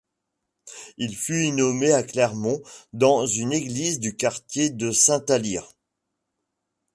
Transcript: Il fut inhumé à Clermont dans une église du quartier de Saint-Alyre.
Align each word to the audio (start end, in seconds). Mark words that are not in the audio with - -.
Il 0.97 1.15
fut 1.15 1.43
inhumé 1.43 1.91
à 1.93 2.01
Clermont 2.01 2.59
dans 2.91 3.27
une 3.27 3.53
église 3.53 3.99
du 3.99 4.15
quartier 4.15 4.71
de 4.71 4.89
Saint-Alyre. 4.89 5.73